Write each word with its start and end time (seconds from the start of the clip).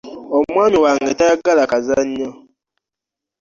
Omwami 0.37 0.77
wange 0.83 1.11
tayagala 1.19 1.63
kazannyo. 1.71 2.29